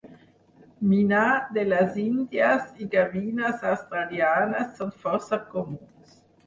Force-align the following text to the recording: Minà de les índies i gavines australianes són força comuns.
Minà 0.93 1.25
de 1.59 1.65
les 1.67 1.99
índies 2.05 2.73
i 2.87 2.91
gavines 2.97 3.69
australianes 3.75 4.75
són 4.81 4.99
força 5.07 5.45
comuns. 5.55 6.23